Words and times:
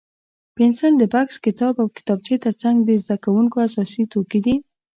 پنسل 0.55 0.93
د 0.97 1.03
بکس، 1.13 1.35
کتاب 1.45 1.73
او 1.81 1.87
کتابچې 1.97 2.35
تر 2.45 2.53
څنګ 2.61 2.77
د 2.83 2.89
زده 3.03 3.15
کوونکو 3.23 3.55
اساسي 3.67 4.03
توکي 4.11 4.39
دي. 4.45 4.55